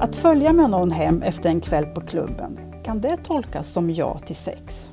[0.00, 4.18] Att följa med någon hem efter en kväll på klubben, kan det tolkas som ja
[4.18, 4.90] till sex?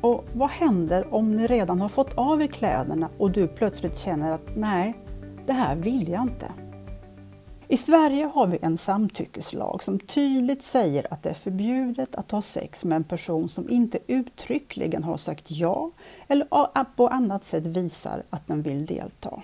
[0.00, 4.32] Och vad händer om ni redan har fått av er kläderna och du plötsligt känner
[4.32, 4.98] att nej,
[5.46, 6.52] det här vill jag inte?
[7.68, 12.42] I Sverige har vi en samtyckeslag som tydligt säger att det är förbjudet att ha
[12.42, 15.90] sex med en person som inte uttryckligen har sagt ja
[16.28, 16.46] eller
[16.96, 19.42] på annat sätt visar att den vill delta.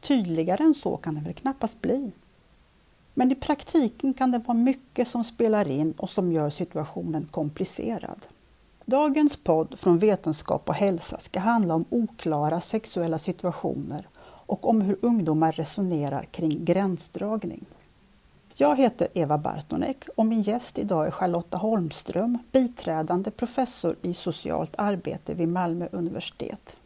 [0.00, 2.12] Tydligare än så kan det väl knappast bli.
[3.14, 8.20] Men i praktiken kan det vara mycket som spelar in och som gör situationen komplicerad.
[8.84, 14.08] Dagens podd från Vetenskap och hälsa ska handla om oklara sexuella situationer
[14.46, 17.64] och om hur ungdomar resonerar kring gränsdragning.
[18.54, 24.74] Jag heter Eva Bartonek och min gäst idag är Charlotta Holmström, biträdande professor i socialt
[24.78, 26.76] arbete vid Malmö universitet.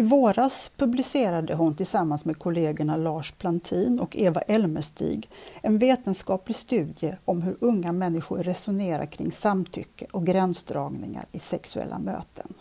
[0.00, 5.28] I våras publicerade hon tillsammans med kollegorna Lars Plantin och Eva Elmestig
[5.62, 12.54] en vetenskaplig studie om hur unga människor resonerar kring samtycke och gränsdragningar i sexuella möten.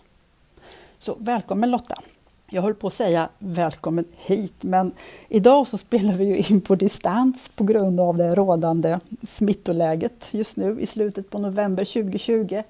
[0.98, 2.02] Så välkommen Lotta!
[2.50, 4.92] Jag höll på att säga välkommen hit, men
[5.30, 10.58] idag så spelar vi ju in på distans på grund av det rådande smittoläget just
[10.58, 12.64] nu i slutet på november 2020.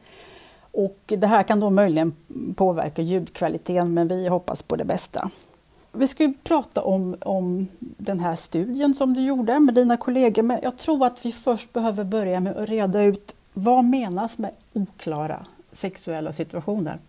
[0.71, 2.13] Och det här kan då möjligen
[2.55, 5.31] påverka ljudkvaliteten, men vi hoppas på det bästa.
[5.91, 10.43] Vi ska ju prata om, om den här studien som du gjorde med dina kollegor,
[10.43, 14.51] men jag tror att vi först behöver börja med att reda ut vad menas med
[14.73, 16.99] oklara sexuella situationer?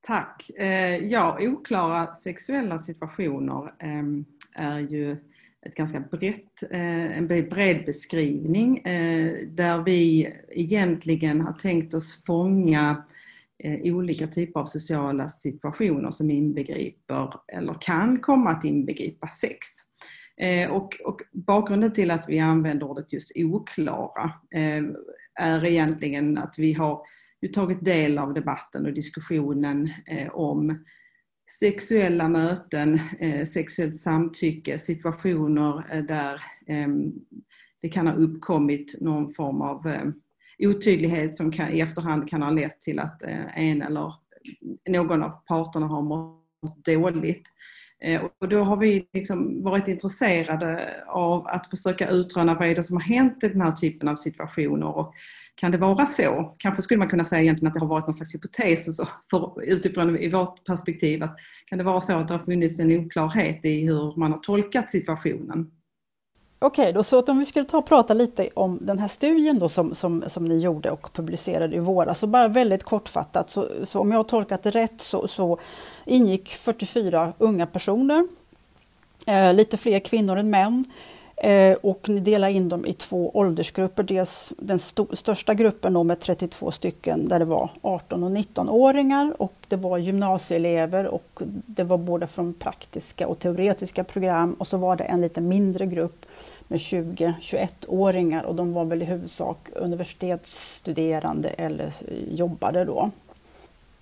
[0.00, 0.50] Tack.
[0.58, 5.16] Eh, ja, oklara sexuella situationer ehm, är ju
[5.64, 13.04] ett ganska brett, eh, en bred beskrivning eh, där vi egentligen har tänkt oss fånga
[13.58, 19.58] eh, olika typer av sociala situationer som inbegriper eller kan komma att inbegripa sex.
[20.70, 24.32] Och, och bakgrunden till att vi använder ordet just oklara
[25.40, 27.02] är egentligen att vi har
[27.54, 29.90] tagit del av debatten och diskussionen
[30.32, 30.84] om
[31.46, 36.34] sexuella möten, eh, sexuellt samtycke, situationer eh, där
[36.66, 36.88] eh,
[37.82, 39.80] det kan ha uppkommit någon form av
[40.58, 43.22] otydlighet som kan, i efterhand kan ha lett till att
[43.54, 44.12] en eller
[44.88, 47.48] någon av parterna har mått dåligt.
[48.40, 52.96] Och då har vi liksom varit intresserade av att försöka utröna vad är det som
[52.96, 55.14] har hänt i den här typen av situationer och
[55.54, 56.54] kan det vara så?
[56.58, 59.62] Kanske skulle man kunna säga egentligen att det har varit någon slags hypotes så, för,
[59.62, 61.22] utifrån i vårt perspektiv.
[61.22, 64.38] Att, kan det vara så att det har funnits en oklarhet i hur man har
[64.38, 65.70] tolkat situationen?
[66.58, 69.58] Okej, då, så att om vi skulle ta och prata lite om den här studien
[69.58, 72.18] då som, som, som ni gjorde och publicerade i våras.
[72.18, 75.58] Så bara väldigt kortfattat, så, så om jag har tolkat det rätt så, så
[76.04, 78.28] ingick 44 unga personer,
[79.26, 80.84] eh, lite fler kvinnor än män.
[81.36, 84.02] Eh, och ni delar in dem i två åldersgrupper.
[84.02, 89.54] Dels den st största gruppen med 32 stycken där det var 18 och 19-åringar och
[89.68, 94.96] det var gymnasieelever och det var både från praktiska och teoretiska program och så var
[94.96, 96.26] det en lite mindre grupp
[96.68, 103.10] med 20-21-åringar och de var väl i huvudsak universitetsstuderande eller eh, jobbade då.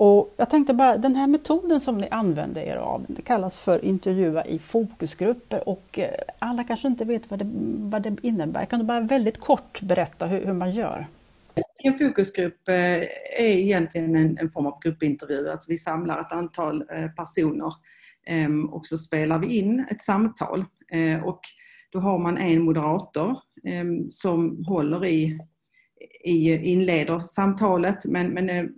[0.04, 3.84] Och jag tänkte bara, den här metoden som ni använder er av, det kallas för
[3.84, 8.64] intervjua i fokusgrupper och eh, alla kanske inte vet vad det, vad det innebär.
[8.64, 11.06] Kan du bara väldigt kort berätta hur, hur man gör?
[11.78, 13.08] En fokusgrupp eh, är
[13.38, 17.72] egentligen en, en, form av gruppintervju, alltså vi samlar ett antal eh, personer
[18.26, 20.64] ehm, och så spelar vi in ett samtal.
[21.24, 21.40] Och
[21.90, 25.38] då har man en moderator ehm, som håller i,
[26.24, 28.74] i inleder samtalet men, men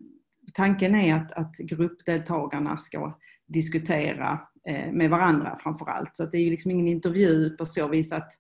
[0.55, 6.17] tanken är att, att gruppdeltagarna ska diskutera eh, med varandra framför allt.
[6.17, 8.33] Så det är ju liksom ingen intervju på så vis att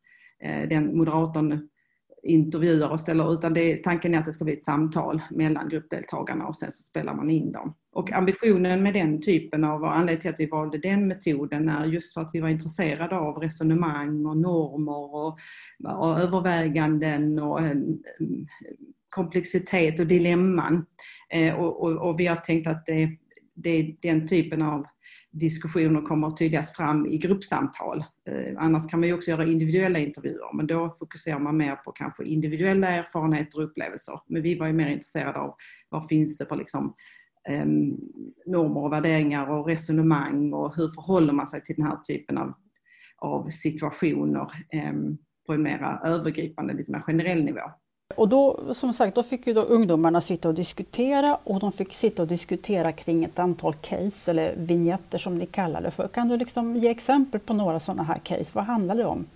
[0.43, 1.69] eh, den moderatorn
[2.25, 6.47] intervjuar och ställer, utan det, tanken är att det ska bli ett samtal mellan gruppdeltagarna
[6.47, 7.75] och sen så spelar man in dem.
[7.93, 11.85] Och ambitionen med den typen av, och anledningen till att vi valde den metoden är
[11.85, 15.39] just för att vi var intresserade av resonemang och normer och,
[16.01, 17.77] och överväganden och eh,
[19.15, 20.87] komplexitet och dilemman.
[21.31, 23.11] Eh, och, och, och, vi har tänkt att det,
[23.55, 24.87] det, den typen av
[25.33, 28.05] diskussioner kommer tydligast fram i gruppsamtal.
[28.29, 31.93] Eh, annars kan man ju också göra individuella intervjuer men då fokuserar man mer på
[31.93, 34.21] kanske individuella erfarenheter och upplevelser.
[34.27, 35.55] Men vi var ju mer intresserade av
[35.89, 36.95] vad finns det för liksom,
[37.49, 37.67] eh,
[38.47, 42.53] normer och värderingar och resonemang och hur förhåller man sig till den här typen av,
[43.19, 44.93] av situationer eh,
[45.47, 47.71] på en mer övergripande, lite mer generell nivå.
[48.17, 51.95] Och då, som sagt, då fick ju då ungdomarna sitta och diskutera och de fick
[51.95, 56.09] sitta och diskutera kring ett antal case eller vignetter som ni kallar det för.
[56.09, 58.51] Kan du liksom ge exempel på några sådana här case?
[58.55, 59.27] Vad handlar det om?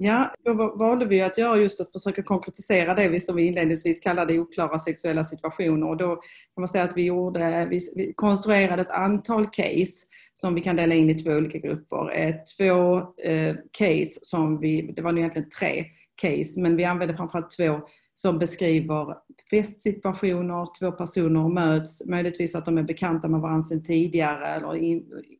[0.00, 4.38] Ja, då valde vi att göra just att försöka konkretisera det som vi inledningsvis kallade
[4.38, 5.88] oklara sexuella situationer.
[5.88, 10.60] Och då kan man säga att vi, gjorde, vi konstruerade ett antal case som vi
[10.60, 12.18] kan dela in i två olika grupper.
[12.18, 15.84] Eh, två eh, case som vi, det var egentligen tre
[16.22, 17.80] case, men vi använde framförallt två
[18.20, 19.14] som beskriver
[19.50, 24.76] festsituationer, två personer möts, möjligtvis att de är bekanta med varandra sedan tidigare eller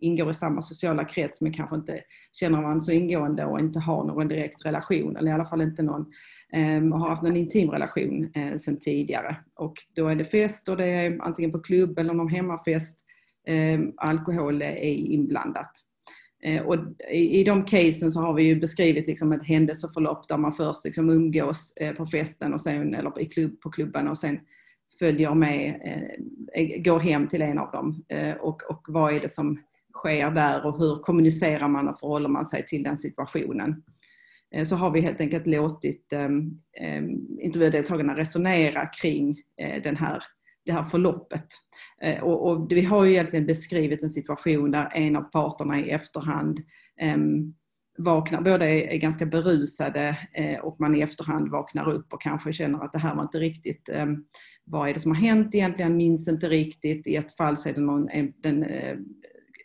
[0.00, 2.00] ingår i samma sociala krets men kanske inte
[2.32, 5.82] känner varandra så ingående och inte har någon direkt relation eller i alla fall inte
[5.82, 6.06] någon
[6.52, 9.36] eh, har haft någon intim relation eh, sedan tidigare.
[9.54, 13.04] Och då är det fest och det är antingen på klubb eller någon hemmafest.
[13.46, 15.70] Eh, alkohol är inblandat.
[16.42, 16.76] Eh, och
[17.10, 21.10] i, de casen så har vi ju beskrivit liksom ett händelseförlopp där man först liksom
[21.10, 24.40] umgås eh, på festen och sen, eller i klubb, på klubben och sen
[24.98, 28.04] följer med, eh, går hem till en av dem.
[28.40, 29.62] Och, och vad är det som
[29.94, 33.82] sker där och hur kommunicerar man och förhåller man sig till den situationen.
[34.64, 36.50] Så har vi helt enkelt låtit ehm,
[36.80, 39.42] ehm, intervjudeltagarna resonera kring
[39.82, 40.22] den här
[40.68, 41.46] det här förloppet.
[42.02, 45.90] Eh, och, och, vi har ju egentligen beskrivit en situation där en av parterna i
[45.90, 46.58] efterhand
[47.14, 47.54] um,
[47.98, 52.84] vaknar, båda är, ganska berusade eh, och man i efterhand vaknar upp och kanske känner
[52.84, 54.06] att det här var inte riktigt, eh,
[54.64, 57.06] vad är det som har hänt egentligen, minns inte riktigt.
[57.06, 58.08] I ett fall så är det någon,
[58.42, 58.96] den eh,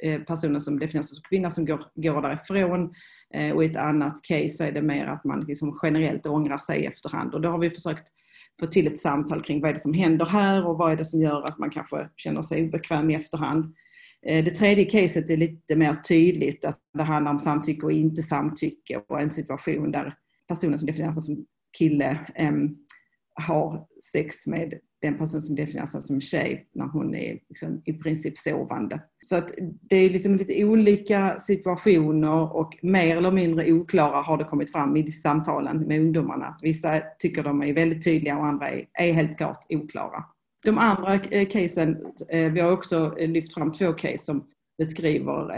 [0.04, 2.92] eh, personen som definieras som kvinna som går, går därifrån eh,
[3.34, 6.58] Eh, och i ett annat case så är det mer att man liksom generellt ångrar
[6.58, 8.08] sig i efterhand och då har vi försökt
[8.60, 11.06] få till ett samtal kring vad är det som händer här och vad är det
[11.06, 13.76] som gör att man kanske känner sig obekväm i efterhand.
[14.26, 18.22] Eh, det tredje caset är lite mer tydligt att det handlar om samtycke och inte
[18.22, 20.16] samtycke och en situation där
[20.48, 21.46] personen som definieras som
[21.78, 22.20] kille
[23.36, 28.38] har sex med den person som definieras som tjej när hon är liksom i princip
[28.38, 29.02] sovande.
[29.26, 29.52] Så att
[29.82, 34.98] det är liksom lite olika situationer och mer eller mindre oklara har det kommit fram
[34.98, 36.58] i samtalen med ungdomarna.
[36.62, 40.24] Vissa tycker de är väldigt tydliga och andra är, helt klart oklara.
[40.66, 44.48] De andra eh, casen, eh, vi har också eh, lyft fram två case som
[44.78, 45.54] beskriver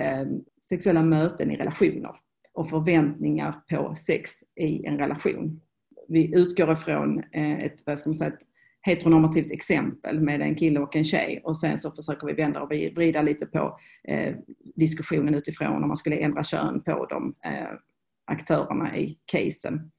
[0.69, 2.12] sexuella möten i relationer
[2.54, 5.62] och förväntningar på sex i en relation.
[6.07, 8.43] Vi utgår ifrån eh, ett, vad ska man säga, ett
[8.81, 12.69] heteronormativt exempel med en kille och en tjej och sen så försöker vi vända och
[12.69, 14.35] vrida lite på eh,
[14.75, 17.77] diskussionen utifrån om man skulle ändra kön på de eh,
[18.25, 19.91] aktörerna i casen.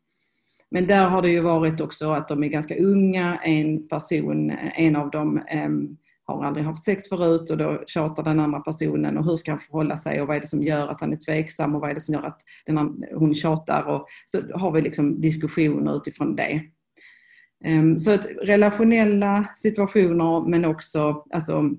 [0.71, 4.81] Men där har det ju varit också att de är ganska unga, en person, eh,
[4.81, 5.69] en av dem eh,
[6.27, 9.61] har aldrig haft sex förut och då tjatar den andra personen och hur ska han
[9.61, 11.95] förhålla sig och vad är det som gör att han är tveksam och vad är
[11.95, 16.63] det som gör att den, hon tjatar och så har vi liksom diskussioner utifrån det.
[17.65, 21.71] Ehm, så att relationella situationer men också alltså,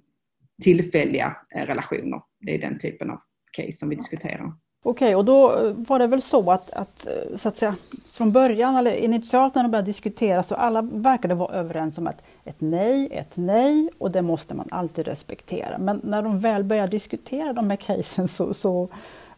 [0.64, 2.22] tillfälliga eh, relationer.
[2.40, 3.20] Det är den typen av
[3.52, 4.54] case som vi diskuterar.
[4.90, 7.76] Okej, och då eh, var det väl så att, att, eh, så att säga,
[8.06, 12.24] från början eller initialt när de började diskutera så alla verkade vara överens om att
[12.46, 15.78] ett nej är ett nej och det måste man alltid respektera.
[15.78, 18.88] Men när de väl började diskutera de här casen så, så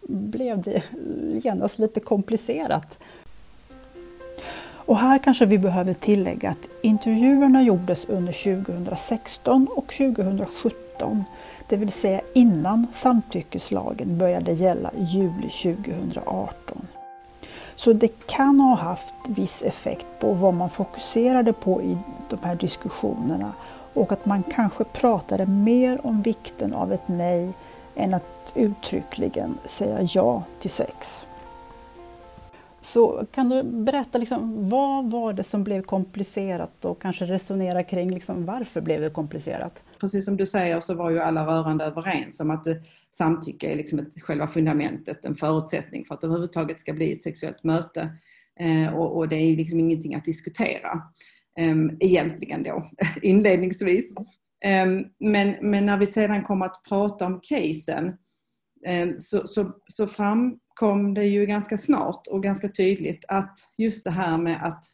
[0.02, 0.84] blev det
[1.44, 3.00] genast lite komplicerat.
[4.72, 11.24] Och här kanske vi behöver tillägga att intervjuerna gjordes under 2016 och 2017,
[11.70, 16.88] det vill säga innan samtyckeslagen började gälla i juli 2018.
[17.76, 21.98] Så det kan ha haft viss effekt på vad man fokuserade på i
[22.30, 23.54] de här diskussionerna
[23.94, 27.54] och att man kanske pratade mer om vikten av ett nej
[27.96, 31.26] än att uttryckligen säga ja till sex.
[32.94, 38.12] Så kan du berätta, liksom, vad var det som blev komplicerat och kanske resonera kring
[38.12, 39.84] liksom, varför blev det komplicerat?
[40.00, 42.76] Precis som du säger så var ju alla rörande överens om att eh,
[43.12, 47.24] samtycke är liksom ett, själva fundamentet, en förutsättning för att det överhuvudtaget ska bli ett
[47.24, 48.10] sexuellt möte.
[48.60, 51.02] Eh, och, och, det är liksom ingenting att diskutera
[51.60, 52.86] eh, egentligen då,
[53.22, 54.16] inledningsvis.
[54.66, 54.86] Eh,
[55.20, 58.14] men, men när vi sedan kom att prata om casen
[58.86, 64.12] Ehm, så, så, så framkom det ju ganska snart och ganska tydligt att just det
[64.12, 64.86] här med att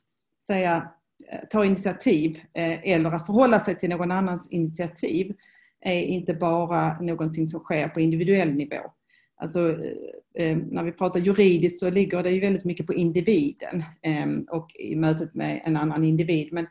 [0.47, 0.91] säga
[1.31, 5.35] eh, ta initiativ eh, eller att förhålla sig till någon annans initiativ
[5.81, 8.91] är inte bara någonting som sker på individuell nivå.
[9.37, 13.83] Alltså, eh, ehm, när vi pratar juridiskt så ligger det ju väldigt mycket på individen
[14.01, 16.53] ehm, och i mötet med en annan individ.
[16.53, 16.67] Men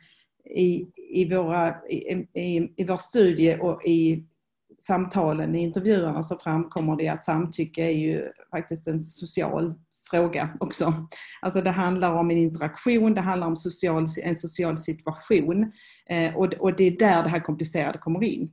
[0.50, 4.24] i, i, våra, i, i, i vår studie och i
[4.86, 9.74] samtalen, i intervjuerna så framkommer det att samtycke är ju faktiskt en social
[10.10, 10.94] fråga också.
[11.42, 15.72] Alltså det handlar om en interaktion, det handlar om social, en social situation
[16.10, 18.50] eh, och, och det är där det här komplicerade kommer in.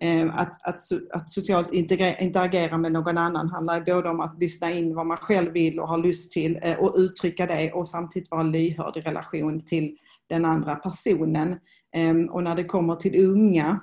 [0.00, 0.80] Eh, att, att,
[1.12, 5.52] att socialt interagera med någon annan handlar både om att lyssna in vad man själv
[5.52, 9.60] vill och har lust till eh, och uttrycka det och samtidigt vara lyhörd i relation
[9.60, 9.96] till
[10.28, 11.56] den andra personen.
[11.94, 13.80] Ehm, och när det kommer till unga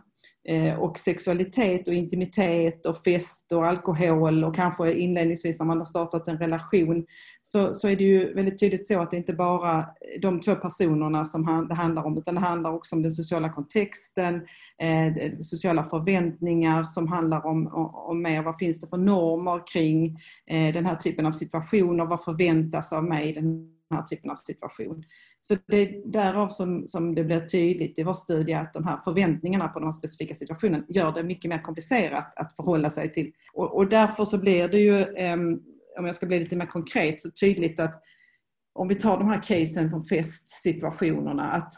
[0.49, 5.85] Eh, och sexualitet och intimitet och fest och alkohol och kanske inledningsvis när man har
[5.85, 7.05] startat en relation
[7.43, 9.85] så, så är det ju väldigt tydligt så att det inte bara
[10.15, 13.49] är de två personerna som det handlar om utan det handlar också om den sociala
[13.49, 14.35] kontexten,
[14.81, 20.17] eh, sociala förväntningar som handlar om, om, om mer vad finns det för normer kring
[20.49, 24.35] eh, den här typen av situationer, vad förväntas av mig i den här typen av
[24.35, 25.03] situation.
[25.41, 28.99] Så det är därav som, som det blir tydligt i vår studie att de här
[29.03, 33.31] förväntningarna på den specifika situationen gör det mycket mer komplicerat att förhålla sig till.
[33.53, 35.63] Och, och därför så blir det ju, um,
[35.99, 38.03] om jag ska bli lite mer konkret, så tydligt att
[38.73, 41.73] om vi tar de här casen från festsituationerna, att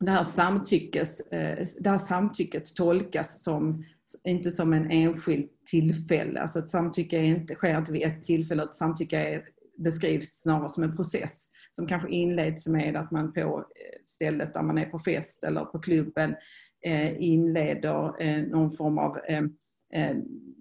[0.00, 3.84] det här, samtyckes, eh, det här samtycket tolkas som,
[4.24, 6.40] inte som en enskild tillfälle.
[6.40, 9.42] Alltså ett samtycke är inte, sker inte vid ett tillfälle, ett samtycke är,
[9.78, 14.62] beskrivs snarare som en process som kanske inleds med att man på eh, stället där
[14.62, 16.34] man är på fest eller på klubben
[16.84, 19.18] eh, inleder eh, någon form av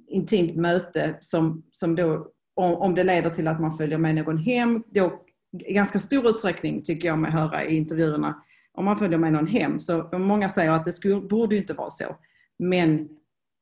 [0.07, 4.83] intimt möte som, som då, om det leder till att man följer med någon hem,
[4.87, 5.25] då
[5.59, 8.43] i ganska stor utsträckning tycker jag mig höra i intervjuerna,
[8.73, 11.89] om man följer med någon hem, så många säger att det skulle, borde inte vara
[11.89, 12.15] så.
[12.59, 13.09] Men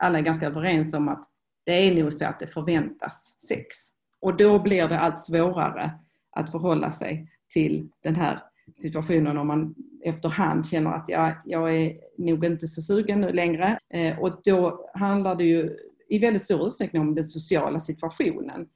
[0.04, 1.30] alla är ganska överens om att
[1.66, 3.76] det är nog så att det förväntas sex.
[4.24, 5.92] Och då blir det allt svårare
[6.32, 8.40] att förhålla sig till den här
[8.74, 13.78] situationen om man efterhand känner att ja, jag är nog inte så sugen nu längre.
[13.94, 15.78] Eh, och då handlar det ju
[16.10, 18.68] i väldigt stor utsträckning om den sociala situationen.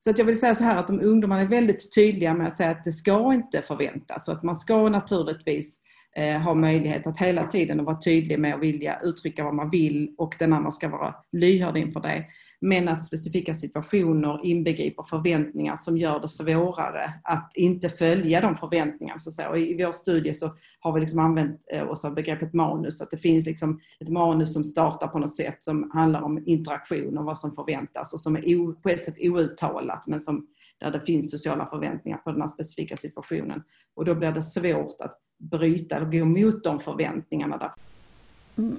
[0.00, 2.56] Så att jag vill säga så här att de ungdomarna är väldigt tydliga med att
[2.56, 5.78] säga att det ska inte förväntas och att man ska naturligtvis
[6.16, 10.14] eh, ha möjlighet att hela tiden vara tydlig med att vilja uttrycka vad man vill
[10.18, 12.24] och den andra ska vara lyhörd inför det
[12.62, 19.18] men att specifika situationer inbegriper förväntningar som gör det svårare att inte följa de förväntningarna.
[19.18, 19.56] Så så.
[19.56, 23.16] I vår studie så har vi liksom använt eh, oss av begreppet manus, att det
[23.16, 27.38] finns liksom ett manus som startar på något sätt som handlar om interaktion och vad
[27.38, 30.46] som förväntas och som är på ett sätt outtalat men som,
[30.80, 33.62] där det finns sociala förväntningar på den här specifika situationen.
[33.94, 37.58] Och då blir det svårt att bryta eller gå emot de förväntningarna.
[37.58, 37.70] Där.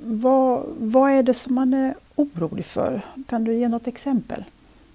[0.04, 3.02] Vad, vad är det som man är orolig för?
[3.28, 4.44] Kan du ge något exempel?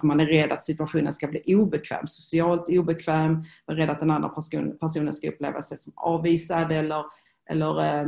[0.01, 3.31] Man är rädd att situationen ska bli obekväm, socialt obekväm,
[3.67, 4.29] man är rädd att den andra
[4.79, 7.03] personen ska uppleva sig som avvisad eller,
[7.49, 8.07] eller eh,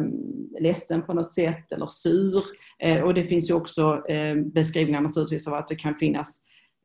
[0.60, 2.44] ledsen på något sätt eller sur.
[2.80, 6.40] Eh, och det finns ju också eh, beskrivningar naturligtvis av att det kan finnas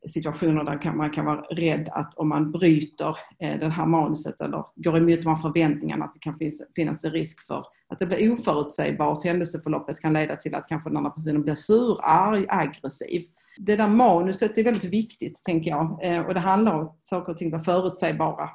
[0.07, 4.65] situationer där man kan vara rädd att om man bryter eh, det här manuset eller
[4.75, 6.37] går emot de här förväntningarna att det kan
[6.75, 9.23] finnas en risk för att det blir oförutsägbart.
[9.23, 13.25] Händelseförloppet kan leda till att kanske den andra personen blir sur, arg, aggressiv.
[13.57, 15.99] Det där manuset är väldigt viktigt, tänker jag.
[16.03, 18.49] Eh, och det handlar om att saker och ting blir förutsägbara.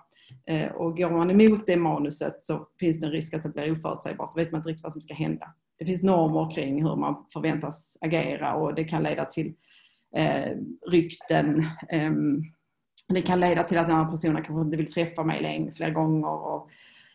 [0.46, 3.72] Eh, och går man emot det manuset så finns det en risk att det blir
[3.72, 4.32] oförutsägbart.
[4.34, 5.46] Då vet man inte riktigt vad som ska hända.
[5.78, 9.54] Det finns normer kring hur man förväntas agera och det kan leda till
[10.16, 10.56] eh,
[10.90, 11.66] rykten.
[11.88, 12.12] Eh,
[13.08, 15.90] det kan leda till att den andra personen kanske inte vill träffa mig längre, fler
[15.90, 16.46] gånger.
[16.46, 16.70] Och,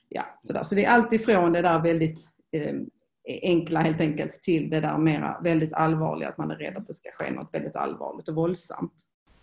[0.09, 0.63] ja, sådär.
[0.63, 2.19] Så det är allt ifrån det där väldigt
[2.51, 2.75] eh,
[3.41, 6.93] enkla helt enkelt till det där mera väldigt allvarliga, att man är rädd att det
[6.93, 8.93] ska ske något väldigt allvarligt och våldsamt.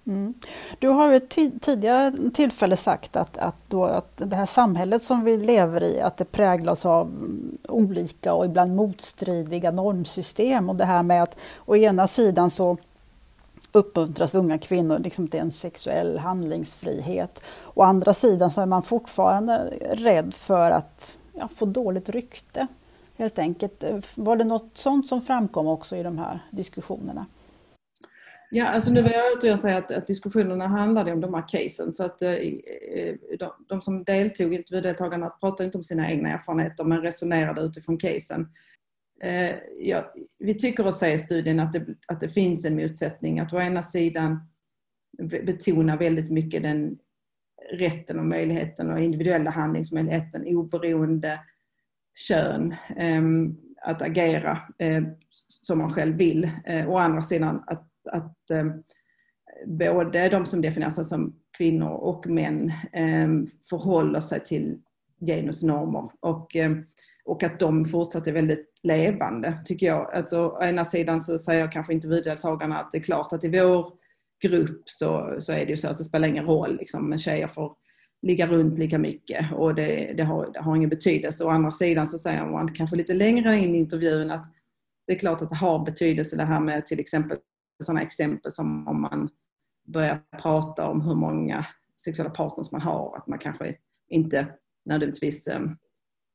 [0.06, 0.34] Mm.
[0.78, 1.20] Du har ju
[1.60, 6.16] tidigare tillfälle sagt att, att, då, att det här samhället som vi lever i, att
[6.16, 7.12] det präglas av
[7.68, 12.78] olika och ibland motstridiga normsystem och det här med att å ena sidan så
[13.74, 17.42] uppmuntras unga kvinnor liksom till en sexuell handlingsfrihet.
[17.74, 19.58] Å andra sidan så är man fortfarande
[19.92, 22.66] rädd för att ja, få dåligt rykte.
[23.16, 23.84] Helt enkelt.
[24.14, 27.26] Var det något sånt som framkom också i de här diskussionerna?
[28.50, 31.92] Ja, alltså nu vill jag återigen säga att, att diskussionerna handlade om de här casen
[31.92, 36.84] så att eh, eh, de, de, som deltog, intervjudeltagarna, pratade inte om sina egna erfarenheter
[36.84, 38.48] men resonerade utifrån casen.
[39.24, 43.40] Eh, ja, vi tycker oss se i studien att det, att det finns en motsättning.
[43.40, 44.48] Att å ena sidan
[45.18, 46.98] betona väldigt mycket den
[47.72, 51.40] rätten och möjligheten och individuella handlingsmöjligheten oberoende
[52.28, 56.50] kön ehm, att agera eh, som man själv vill.
[56.64, 58.72] Eh, å andra sidan att, att ehm,
[59.66, 64.78] både de som definierar sig som kvinnor och män ehm, förhåller sig till
[65.26, 66.56] genusnormer och,
[67.24, 70.14] och att de fortsatt är väldigt levande, tycker jag.
[70.14, 73.92] Alltså, å ena sidan så säger kanske intervjudeltagarna att det är klart att i vår
[74.42, 77.48] grupp så, så är det ju så att det spelar ingen roll, liksom, men tjejer
[77.48, 77.72] får
[78.22, 81.44] ligga runt lika mycket och det, det, har, det har ingen betydelse.
[81.44, 84.52] Å andra sidan så säger man kanske lite längre in i intervjun att
[85.06, 87.38] det är klart att det har betydelse det här med till exempel
[87.82, 89.28] sådana exempel som om man
[89.86, 91.66] börjar prata om hur många
[92.04, 93.76] sexuella partners man har, att man kanske
[94.08, 94.46] inte
[94.84, 95.76] nödvändigtvis, ehm,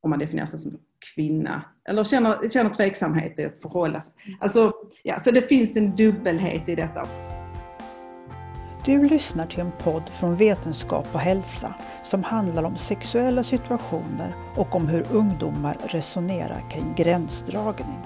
[0.01, 0.79] om man definierar sig som
[1.15, 4.13] kvinna, eller känner, känner tveksamhet i att förhålla sig.
[4.39, 7.07] Alltså, ja, så det finns en dubbelhet i detta.
[8.85, 14.75] Du lyssnar till en podd från Vetenskap och hälsa som handlar om sexuella situationer och
[14.75, 17.99] om hur ungdomar resonerar kring gränsdragning.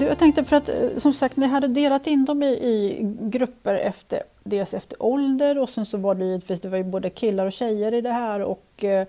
[0.00, 3.74] Jag tänkte för att eh, som sagt ni hade delat in dem i, i, grupper
[3.74, 7.46] efter, dels efter ålder och sen så var det givetvis det var ju både killar
[7.46, 9.06] och tjejer i det här och eh,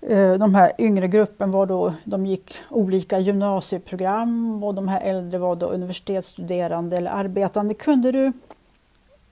[0.00, 5.38] Eh, de här yngre gruppen var då, de gick olika gymnasieprogram och de här äldre
[5.38, 7.74] var då universitetsstuderande eller arbetande.
[7.74, 8.32] Kunde du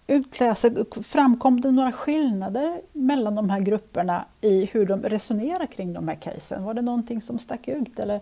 [0.07, 0.71] utläsa,
[1.03, 6.15] framkom det några skillnader mellan de här grupperna i hur de resonerar kring de här
[6.15, 6.65] casen?
[6.65, 7.99] Var det någonting som stack ut?
[7.99, 8.21] Eller?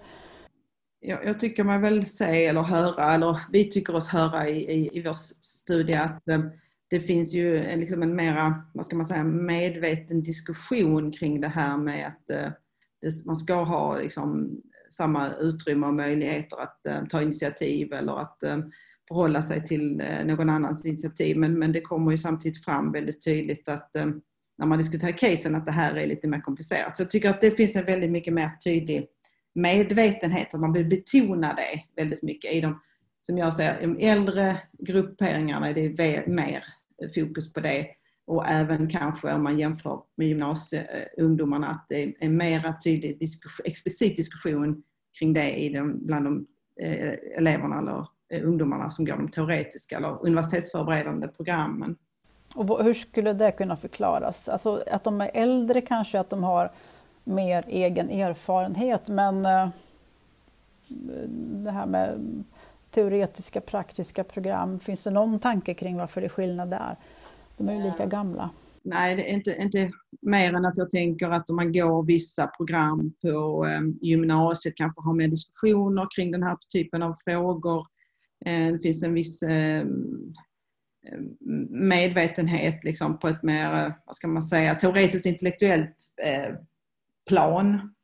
[1.00, 4.98] Jag, jag tycker man väl se eller höra, eller vi tycker oss höra i, i,
[4.98, 6.40] i vår studie att eh,
[6.92, 11.48] det finns ju en, liksom en mera, vad ska man säga, medveten diskussion kring det
[11.48, 12.50] här med att eh,
[13.00, 18.42] det, man ska ha liksom samma utrymme och möjligheter att eh, ta initiativ eller att
[18.42, 18.58] eh,
[19.08, 21.36] förhålla sig till eh, någon annans initiativ.
[21.36, 24.06] Men, men det kommer ju samtidigt fram väldigt tydligt att eh,
[24.58, 26.96] när man diskuterar casen att det här är lite mer komplicerat.
[26.96, 29.06] Så jag tycker att det finns en väldigt mycket mer tydlig
[29.54, 32.80] medvetenhet, och man vill betona det väldigt mycket i de,
[33.22, 36.64] som jag säger, de äldre grupperingarna är det mer
[37.14, 37.86] fokus på det
[38.26, 44.16] och även kanske om man jämför med gymnasieungdomarna att det är mera tydlig diskussion, explicit
[44.16, 44.82] diskussion
[45.18, 46.46] kring det i de, bland de
[46.80, 51.96] eh, eleverna eller eh, ungdomarna som går de teoretiska eller universitetsförberedande programmen.
[52.54, 54.48] Och hur skulle det kunna förklaras?
[54.48, 56.72] Alltså att de är äldre kanske, att de har
[57.24, 59.68] mer egen erfarenhet men eh,
[61.64, 62.20] det här med
[62.92, 66.96] teoretiska praktiska program, finns det någon tanke kring varför det är skillnad där?
[67.56, 68.50] De är ju lika gamla.
[68.84, 69.90] Nej, det är inte, inte
[70.20, 75.02] mer än att jag tänker att om man går vissa program på eh, gymnasiet kanske
[75.02, 77.86] har mer diskussioner kring den här typen av frågor
[78.44, 79.84] Eh, det finns en viss eh,
[81.70, 86.54] medvetenhet liksom på ett mer, vad ska man säga, teoretiskt intellektuellt eh,
[87.28, 87.94] plan.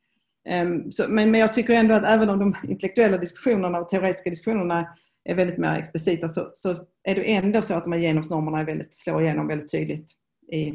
[0.48, 4.88] Ehm, men jag tycker ändå att även om de intellektuella diskussionerna och teoretiska diskussionerna
[5.24, 6.70] är väldigt mer explicita så, så
[7.02, 10.12] är det ändå så att de här genusnormerna är väldigt, slår igenom väldigt tydligt
[10.52, 10.68] i,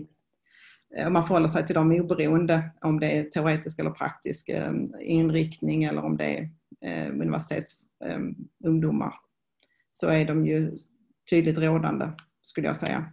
[0.98, 4.86] eh, om man förhåller sig till dem oberoende om det är teoretisk eller praktisk ehm,
[5.02, 6.50] inriktning eller om det är
[6.82, 9.14] ehm, universitetsungdomar ehm,
[9.92, 10.78] så är de ju
[11.30, 12.10] tydligt rådande
[12.42, 13.06] skulle jag säga.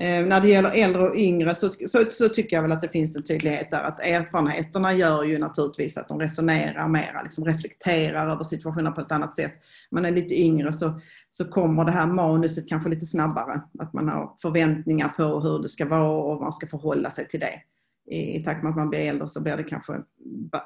[0.00, 2.88] Eh, när det gäller äldre och yngre så, så, så, tycker jag väl att det
[2.88, 8.30] finns en tydlighet där att erfarenheterna gör ju naturligtvis att de resonerar mer, liksom reflekterar
[8.30, 9.52] över situationen på ett annat sätt.
[9.90, 13.62] Man är lite yngre så, så kommer det här manuset kanske lite snabbare.
[13.78, 17.40] Att man har förväntningar på hur det ska vara och man ska förhålla sig till
[17.40, 17.60] det.
[18.06, 20.00] I, i takt med att man blir äldre så blir det kanske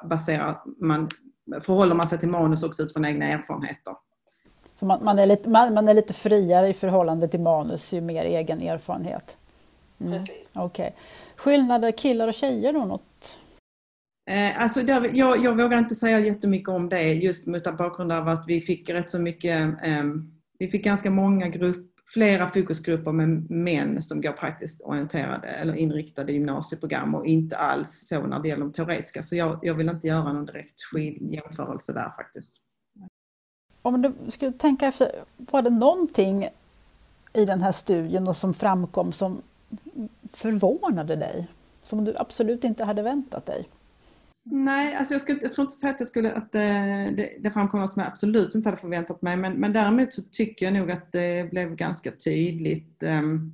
[0.09, 1.09] baserat, man
[1.61, 3.93] förhåller man sig till manus också utifrån egna erfarenheter.
[4.81, 8.01] Så man, man, är lite, man, man, är lite friare i förhållande till manus ju
[8.01, 9.37] mer egen erfarenhet.
[9.99, 10.13] Mm.
[10.13, 10.51] Precis.
[10.55, 10.91] Okay.
[11.35, 12.85] Skillnader killar och tjejer då?
[12.85, 13.39] Något?
[14.29, 18.27] Eh, alltså där, jag, jag vågar inte säga jättemycket om det just mot bakgrund av
[18.27, 20.03] att vi fick rätt så mycket, eh,
[20.59, 26.33] vi fick ganska många grupp, flera fokusgrupper med män som går praktiskt orienterade eller inriktade
[26.33, 29.23] gymnasieprogram och inte alls så när det gäller de teoretiska.
[29.23, 30.79] Så jag, jag vill inte göra någon direkt
[31.21, 32.70] jämförelse där faktiskt
[33.81, 36.47] om du skulle tänka efter, var det någonting
[37.33, 39.41] i den här studien som framkom som
[40.33, 41.47] förvånade dig?
[41.83, 43.67] Som du absolut inte hade väntat dig?
[44.43, 46.59] Nej, alltså jag, skulle, jag tror inte säga att, jag skulle, att det,
[47.17, 50.21] det, det framkom något som jag absolut inte hade förväntat mig men, men däremot så
[50.31, 53.53] tycker jag nog att det blev ganska tydligt um,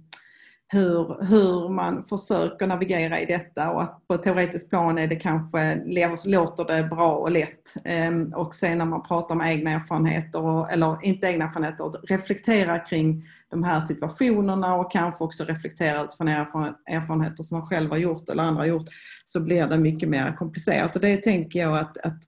[0.70, 5.16] hur, hur man försöker navigera i detta och att på ett teoretiskt plan är det
[5.16, 5.82] kanske,
[6.26, 7.74] låter det bra och lätt.
[7.86, 13.24] Ehm, och sen när man pratar om egna erfarenheter, eller inte egna erfarenheter, reflektera kring
[13.50, 18.44] de här situationerna och kanske också reflektera utifrån erfarenheter som man själv har gjort eller
[18.44, 18.88] andra har gjort,
[19.24, 20.96] så blir det mycket mer komplicerat.
[20.96, 22.20] Och det tänker jag att, att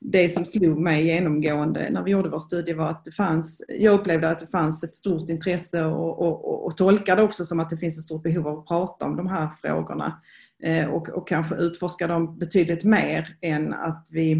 [0.00, 3.94] det som slog mig genomgående när vi gjorde vår studie var att det fanns, jag
[3.94, 7.76] upplevde att det fanns ett stort intresse och, och, och tolkade också som att det
[7.76, 10.20] finns ett stort behov av att prata om de här frågorna
[10.62, 14.32] eh, och, och kanske utforska dem betydligt mer än att vi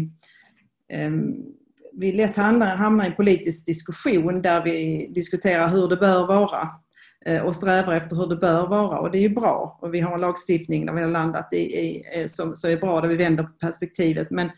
[0.93, 1.11] eh,
[1.99, 6.69] vi lätt hamnar, hamnar i en politisk diskussion där vi diskuterar hur det bör vara
[7.25, 9.79] eh, och strävar efter hur det bör vara och det är ju bra.
[9.81, 12.77] Och vi har en lagstiftning där vi har landat i, i eh, som, som är
[12.77, 14.31] bra där vi vänder på perspektivet.
[14.31, 14.49] Men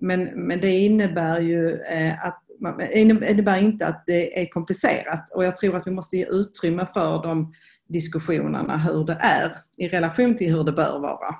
[0.00, 2.42] men, men det innebär ju eh, att
[2.92, 7.22] innebär inte att det är komplicerat och jag tror att vi måste ge utrymme för
[7.22, 7.52] de
[7.88, 11.34] diskussionerna hur det är i relation till hur det bör vara.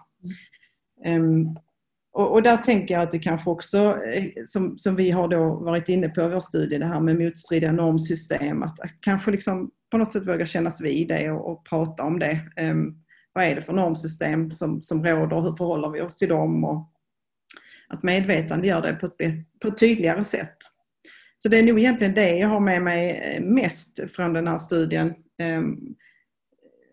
[1.07, 1.57] Um,
[2.13, 5.55] och, och, där tänker jag att det kanske också, eh, som, som vi har då
[5.55, 9.71] varit inne på i vår studie, det här med motstridiga normsystem, att, att kanske liksom
[9.91, 12.41] på något sätt våga kännas vid det och, och prata om det.
[12.61, 15.41] Um, vad är det för normsystem som, som råder?
[15.41, 16.65] Hur förhåller vi oss till dem?
[16.65, 16.91] Och
[17.89, 20.57] att medvetande gör det på ett, på ett tydligare sätt.
[21.37, 24.59] Så det är nog egentligen det jag har med mig eh, mest från den här
[24.59, 25.15] studien.
[25.43, 25.97] Um,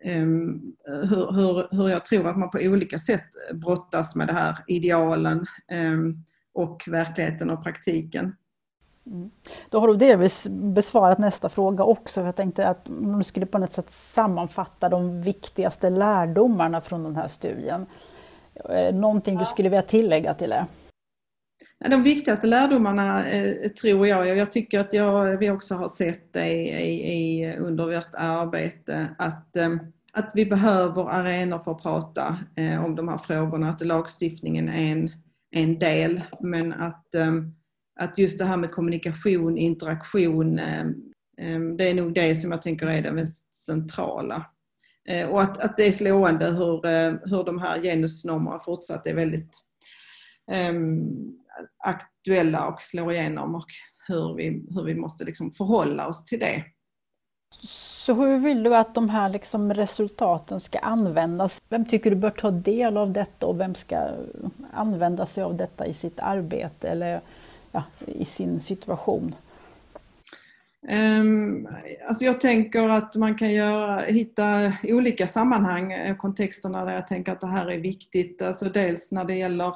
[0.06, 4.58] um, hur, hur, hur jag tror att man på olika sätt brottas med det här
[4.68, 8.36] idealen um, och verkligheten och praktiken.
[9.06, 9.32] Mm.
[9.70, 12.22] Då har du delvis besvarat nästa fråga också.
[12.22, 17.16] Jag tänkte att om du skulle på något sätt sammanfatta de viktigaste lärdomarna från den
[17.16, 17.86] här studien.
[18.94, 20.66] Någonting du skulle vilja tillägga till det?
[21.90, 26.52] De viktigaste lärdomarna eh, tror jag, jag tycker att jag, vi också har sett det
[26.52, 29.76] i, i, under vårt arbete, att, eh,
[30.14, 34.92] att vi behöver arenor för att prata eh, om de här frågorna, att lagstiftningen är
[34.92, 35.12] en,
[35.52, 37.16] en del, men att,
[38.00, 40.56] att just det här med kommunikation, interaktion,
[41.78, 44.46] det är nog det som jag tänker är det mest centrala.
[45.30, 46.82] Och att, att det är slående hur,
[47.30, 49.52] hur de här genusnormerna fortsatt är väldigt
[50.70, 51.43] um,
[51.84, 53.68] aktuella och slår igenom och
[54.08, 56.64] hur vi, hur vi måste liksom förhålla oss till det.
[58.06, 61.62] Så hur vill du att de här liksom resultaten ska användas?
[61.70, 64.10] Vem tycker du bör ta del av detta och vem ska
[64.74, 67.22] använda sig av detta i sitt arbete eller
[67.72, 69.36] ja, i sin situation?
[70.88, 71.68] Um,
[72.08, 77.32] alltså jag tänker att man kan göra, hitta olika sammanhang, eh, kontexterna där jag tänker
[77.32, 78.42] att det här är viktigt.
[78.42, 79.76] Alltså dels när det gäller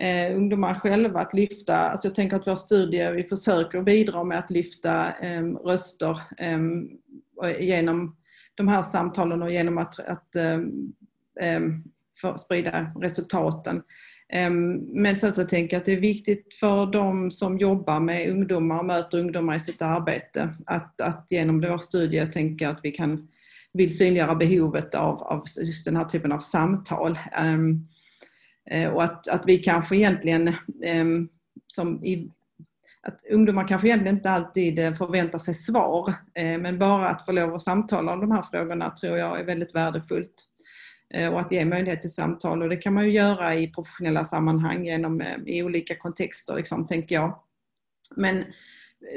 [0.00, 4.38] eh, ungdomar själva att lyfta, alltså jag tänker att vår studie, vi försöker bidra med
[4.38, 6.58] att lyfta eh, röster eh,
[7.60, 8.16] genom
[8.54, 11.60] de här samtalen och genom att, att eh,
[12.36, 13.82] sprida resultaten.
[14.32, 18.30] Ehm, men sen så tänker jag att det är viktigt för de som jobbar med
[18.30, 22.90] ungdomar och möter ungdomar i sitt arbete att, att genom vår studie tänka att vi
[22.90, 23.28] kan
[23.72, 27.18] vill synliggöra behovet av, av just den här typen av samtal.
[27.42, 27.84] Um,
[28.70, 31.28] Eh, och att, att vi kanske egentligen ehm,
[31.66, 32.30] som i,
[33.02, 37.32] att ungdomar kanske egentligen inte alltid eh, förväntar sig svar eh, men bara att få
[37.32, 40.46] lov att samtala om de här frågorna tror jag är väldigt värdefullt.
[41.32, 44.84] Och att ge möjlighet till samtal och det kan man ju göra i professionella sammanhang
[44.84, 47.40] genom, i olika kontexter liksom, tänker jag.
[48.16, 48.44] Men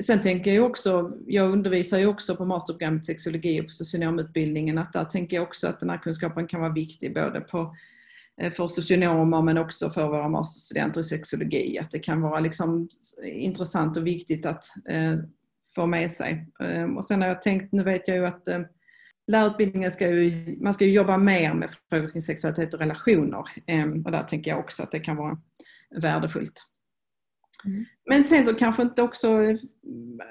[0.03, 4.93] sen tänker jag också, jag undervisar ju också på masterprogrammet sexologi och på socionomutbildningen att
[4.93, 7.75] där tänker jag också att den här kunskapen kan vara viktig både på
[8.41, 11.79] för socionomer men också för våra masterstudenter i sexologi.
[11.79, 12.89] Att det kan vara liksom
[13.23, 15.17] intressant och viktigt att eh,
[15.75, 16.47] få med sig.
[16.59, 18.61] Eh, och sen har jag tänkt, nu vet jag ju att eh,
[19.27, 23.43] lärarutbildningen ska ju, man ska ju jobba mer med frågor kring sexualitet och relationer.
[23.65, 25.37] Eh, och där tänker jag också att det kan vara
[26.01, 26.63] värdefullt.
[27.65, 27.85] Mm.
[28.09, 29.57] Men sen så kanske inte också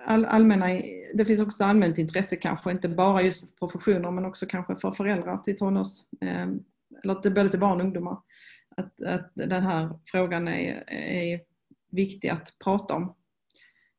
[0.06, 0.66] all, allmänna,
[1.14, 4.90] det finns också allmänt intresse kanske, inte bara just för professioner men också kanske för
[4.90, 5.98] föräldrar till tonårs
[7.04, 8.18] eh, eller till, både till barn och ungdomar,
[8.76, 11.40] att, att den här frågan är, är
[11.90, 13.14] viktig att prata om.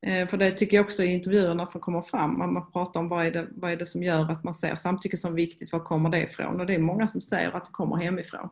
[0.05, 3.25] Eh, för det tycker jag också i intervjuerna får komma fram, man pratar om vad
[3.25, 6.09] är, det, vad är det som gör att man ser samtycke som viktigt, var kommer
[6.09, 6.59] det ifrån?
[6.59, 8.49] Och det är många som säger att det kommer hemifrån.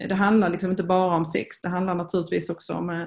[0.00, 3.06] Eh, det handlar liksom inte bara om sex, det handlar naturligtvis också om eh,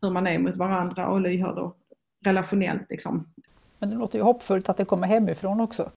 [0.00, 1.76] hur man är mot varandra och lyhörd och
[2.24, 2.86] relationellt.
[2.90, 3.32] Liksom.
[3.78, 5.90] Men det låter ju hoppfullt att det kommer hemifrån också.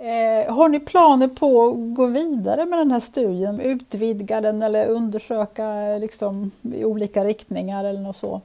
[0.00, 3.60] Eh, har ni planer på att gå vidare med den här studien?
[3.60, 8.42] Utvidga den eller undersöka liksom, i olika riktningar eller något så?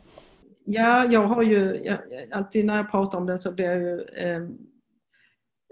[0.65, 1.97] Ja, jag har ju jag,
[2.31, 4.41] alltid när jag pratar om den så blir jag ju eh,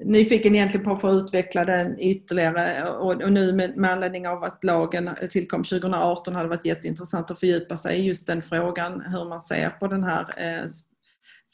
[0.04, 4.44] nyfiken egentligen på att få utveckla den ytterligare och, och nu med, med anledning av
[4.44, 9.02] att lagen tillkom 2018 hade det varit jätteintressant att fördjupa sig i just den frågan,
[9.02, 10.70] hur man ser på den här eh,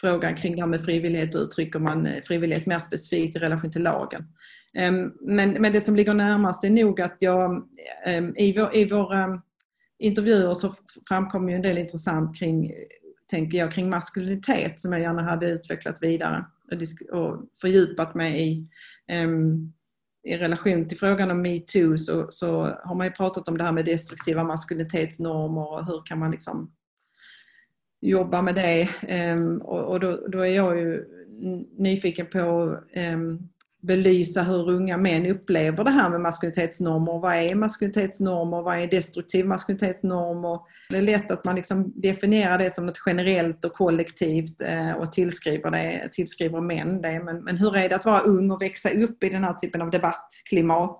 [0.02, 3.84] frågan kring det här med frivillighet uttrycker man eh, frivillighet mer specifikt i relation till
[3.84, 4.26] lagen.
[4.74, 7.68] Ehm, men, men det som ligger närmast är nog att jag
[8.06, 9.42] ehm, i, vår, i våra
[10.00, 10.74] intervjuer så
[11.08, 12.72] framkommer ju en del intressant kring,
[13.30, 16.46] tänker jag, kring maskulinitet som jag gärna hade utvecklat vidare
[17.12, 18.68] och fördjupat mig i.
[19.08, 19.74] Ehm,
[20.24, 23.72] I relation till frågan om metoo så, så har man ju pratat om det här
[23.72, 26.72] med destruktiva maskulinitetsnormer och hur kan man liksom
[28.02, 28.90] jobba med det.
[29.08, 30.00] Ehm, och
[30.32, 31.06] då, är jag ju
[31.78, 33.40] nyfiken på att ehm,
[33.82, 37.20] belysa hur unga män upplever det här med maskulinitetsnormer.
[37.20, 38.62] Vad är maskulinitetsnormer?
[38.62, 40.60] Vad är destruktiv maskulinitetsnormer?
[40.90, 45.12] Det är lätt att man liksom definierar det som något generellt och kollektivt eh, och
[45.12, 47.20] tillskriver, det, tillskriver män det.
[47.24, 49.82] Men, men hur är det att vara ung och växa upp i den här typen
[49.82, 51.00] av debattklimat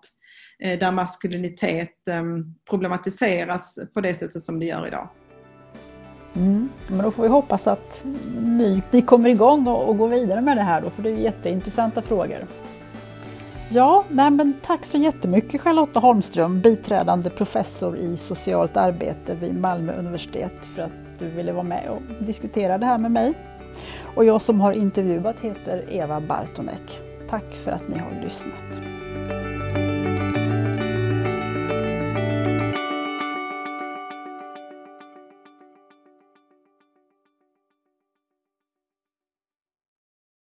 [0.64, 5.10] eh, där maskulinitet ehm, problematiseras på det sättet som det gör idag?
[6.40, 6.70] Mm.
[6.88, 8.04] Men då får vi hoppas att
[8.42, 11.14] ni, ni kommer igång och, och går vidare med det här då, för det är
[11.14, 12.48] jätteintressanta frågor.
[13.72, 19.94] Ja, nej men tack så jättemycket Charlotta Holmström, biträdande professor i socialt arbete vid Malmö
[19.94, 23.34] universitet för att du ville vara med och diskutera det här med mig.
[24.16, 27.02] Och jag som har intervjuat heter Eva Bartonek.
[27.30, 28.89] Tack för att ni har lyssnat.